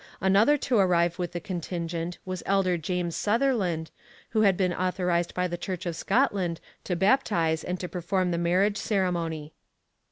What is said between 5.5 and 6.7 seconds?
Church of Scotland